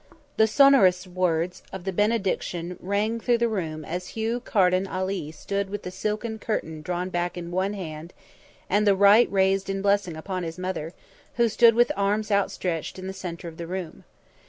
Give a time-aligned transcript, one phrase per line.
[0.37, 5.69] The sonorous words, of the benediction rang through the room as Hugh Carden Ali stood
[5.69, 8.11] with the silken curtain drawn back in one hand
[8.67, 10.95] and the right raised in blessing upon his mother,
[11.35, 14.03] who stood with arms outstretched in the centre of the room.